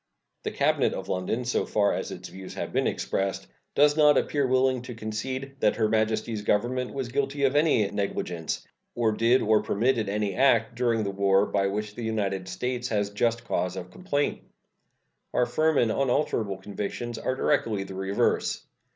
The 0.41 0.49
cabinet 0.49 0.93
of 0.93 1.09
London, 1.09 1.45
so 1.45 1.63
far 1.67 1.93
as 1.93 2.09
its 2.09 2.27
views 2.29 2.55
have 2.55 2.73
been 2.73 2.87
expressed, 2.87 3.45
does 3.75 3.95
not 3.95 4.17
appear 4.17 4.41
to 4.41 4.47
be 4.47 4.51
willing 4.51 4.81
to 4.81 4.95
concede 4.95 5.57
that 5.59 5.75
Her 5.75 5.87
Majesty's 5.87 6.41
Government 6.41 6.91
was 6.91 7.09
guilty 7.09 7.43
of 7.43 7.55
any 7.55 7.87
negligence, 7.91 8.65
or 8.95 9.11
did 9.11 9.43
or 9.43 9.61
permitted 9.61 10.09
any 10.09 10.33
act 10.33 10.73
during 10.73 11.03
the 11.03 11.11
war 11.11 11.45
by 11.45 11.67
which 11.67 11.93
the 11.93 12.01
United 12.03 12.47
States 12.47 12.87
has 12.87 13.11
just 13.11 13.43
cause 13.45 13.75
of 13.75 13.91
complaint. 13.91 14.41
Our 15.35 15.45
firm 15.45 15.77
and 15.77 15.91
unalterable 15.91 16.57
convictions 16.57 17.19
are 17.19 17.35
directly 17.35 17.83
the 17.83 17.93
reverse. 17.93 18.65